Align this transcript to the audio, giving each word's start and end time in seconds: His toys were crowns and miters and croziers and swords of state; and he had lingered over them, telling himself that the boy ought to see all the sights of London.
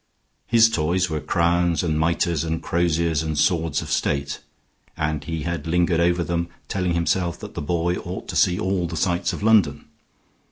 His 0.47 0.67
toys 0.67 1.11
were 1.11 1.19
crowns 1.21 1.83
and 1.83 1.99
miters 1.99 2.43
and 2.43 2.59
croziers 2.63 3.21
and 3.21 3.37
swords 3.37 3.83
of 3.83 3.91
state; 3.91 4.39
and 4.97 5.23
he 5.23 5.43
had 5.43 5.67
lingered 5.67 5.99
over 5.99 6.23
them, 6.23 6.49
telling 6.67 6.95
himself 6.95 7.39
that 7.39 7.53
the 7.53 7.61
boy 7.61 7.97
ought 7.97 8.27
to 8.29 8.35
see 8.35 8.59
all 8.59 8.87
the 8.87 8.97
sights 8.97 9.31
of 9.31 9.43
London. 9.43 9.85